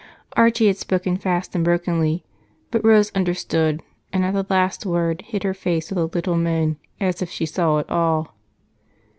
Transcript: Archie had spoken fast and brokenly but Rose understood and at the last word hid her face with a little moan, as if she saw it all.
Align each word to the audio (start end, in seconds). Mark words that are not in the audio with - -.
Archie 0.35 0.65
had 0.65 0.77
spoken 0.77 1.15
fast 1.15 1.53
and 1.53 1.63
brokenly 1.63 2.25
but 2.71 2.83
Rose 2.83 3.11
understood 3.13 3.83
and 4.11 4.25
at 4.25 4.33
the 4.33 4.47
last 4.51 4.83
word 4.83 5.21
hid 5.21 5.43
her 5.43 5.53
face 5.53 5.91
with 5.91 5.99
a 5.99 6.05
little 6.05 6.37
moan, 6.37 6.77
as 6.99 7.21
if 7.21 7.29
she 7.29 7.45
saw 7.45 7.77
it 7.77 7.87
all. 7.87 8.33